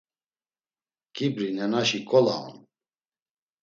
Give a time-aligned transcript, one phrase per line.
[1.15, 2.55] Ǩibri nenaşi nǩola on!